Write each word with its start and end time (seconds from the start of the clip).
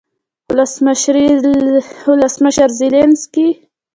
ولسمشرزیلینسکي 0.53 3.47